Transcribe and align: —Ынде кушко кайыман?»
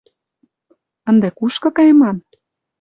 —Ынде 1.09 1.29
кушко 1.37 1.67
кайыман?» 1.77 2.17